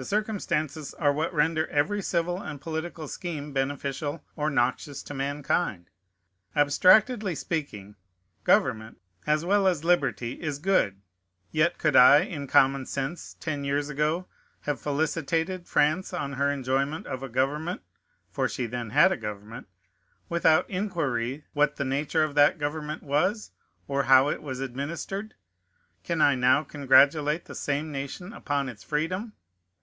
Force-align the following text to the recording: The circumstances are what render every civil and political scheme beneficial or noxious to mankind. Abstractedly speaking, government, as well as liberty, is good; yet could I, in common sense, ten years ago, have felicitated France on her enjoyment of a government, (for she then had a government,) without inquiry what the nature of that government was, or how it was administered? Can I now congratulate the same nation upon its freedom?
The 0.00 0.04
circumstances 0.04 0.94
are 0.94 1.12
what 1.12 1.34
render 1.34 1.66
every 1.66 2.02
civil 2.02 2.40
and 2.40 2.60
political 2.60 3.08
scheme 3.08 3.52
beneficial 3.52 4.24
or 4.36 4.48
noxious 4.48 5.02
to 5.02 5.12
mankind. 5.12 5.90
Abstractedly 6.54 7.34
speaking, 7.34 7.96
government, 8.44 9.00
as 9.26 9.44
well 9.44 9.66
as 9.66 9.82
liberty, 9.82 10.40
is 10.40 10.60
good; 10.60 11.00
yet 11.50 11.78
could 11.78 11.96
I, 11.96 12.20
in 12.20 12.46
common 12.46 12.86
sense, 12.86 13.34
ten 13.40 13.64
years 13.64 13.88
ago, 13.88 14.28
have 14.60 14.80
felicitated 14.80 15.66
France 15.66 16.12
on 16.14 16.34
her 16.34 16.48
enjoyment 16.48 17.08
of 17.08 17.24
a 17.24 17.28
government, 17.28 17.82
(for 18.30 18.48
she 18.48 18.66
then 18.66 18.90
had 18.90 19.10
a 19.10 19.16
government,) 19.16 19.66
without 20.28 20.70
inquiry 20.70 21.44
what 21.54 21.74
the 21.74 21.84
nature 21.84 22.22
of 22.22 22.36
that 22.36 22.58
government 22.60 23.02
was, 23.02 23.50
or 23.88 24.04
how 24.04 24.28
it 24.28 24.42
was 24.42 24.60
administered? 24.60 25.34
Can 26.04 26.20
I 26.22 26.36
now 26.36 26.62
congratulate 26.62 27.46
the 27.46 27.54
same 27.56 27.90
nation 27.90 28.32
upon 28.32 28.68
its 28.68 28.84
freedom? 28.84 29.32